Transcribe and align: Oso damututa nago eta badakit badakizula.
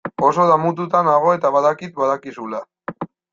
Oso 0.27 0.45
damututa 0.51 1.01
nago 1.09 1.33
eta 1.35 1.51
badakit 1.57 1.93
badakizula. 2.01 2.63